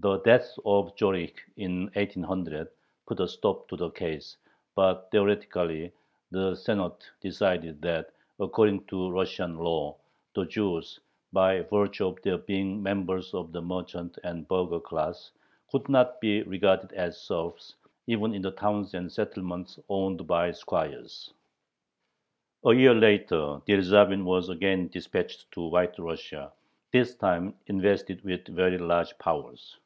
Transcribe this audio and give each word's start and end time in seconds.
The 0.00 0.18
death 0.22 0.56
of 0.66 0.96
Zorich 0.98 1.36
in 1.56 1.82
1800 1.94 2.66
put 3.06 3.20
a 3.20 3.28
stop 3.28 3.68
to 3.68 3.76
the 3.76 3.90
case, 3.90 4.36
but 4.74 5.08
theoretically 5.12 5.92
the 6.32 6.56
Senate 6.56 7.08
decided 7.20 7.80
that, 7.82 8.10
according 8.40 8.86
to 8.86 9.12
Russian 9.12 9.56
law, 9.56 9.96
the 10.34 10.46
Jews, 10.46 10.98
by 11.32 11.60
virtue 11.60 12.08
of 12.08 12.20
their 12.22 12.38
being 12.38 12.82
members 12.82 13.32
of 13.34 13.52
the 13.52 13.62
merchant 13.62 14.18
and 14.24 14.48
burgher 14.48 14.80
class, 14.80 15.30
could 15.70 15.88
not 15.88 16.20
be 16.20 16.42
regarded 16.42 16.90
as 16.94 17.20
serfs 17.20 17.76
even 18.08 18.34
in 18.34 18.42
the 18.42 18.50
towns 18.50 18.94
and 18.94 19.12
settlements 19.12 19.78
owned 19.88 20.26
by 20.26 20.50
squires. 20.50 21.32
A 22.66 22.74
year 22.74 22.94
later 22.96 23.60
Dyerzhavin 23.68 24.24
was 24.24 24.48
again 24.48 24.88
dispatched 24.88 25.52
to 25.52 25.60
White 25.68 25.96
Russia, 26.00 26.50
this 26.92 27.14
time 27.14 27.54
invested 27.68 28.24
with 28.24 28.48
very 28.48 28.76
large 28.76 29.16
powers. 29.18 29.78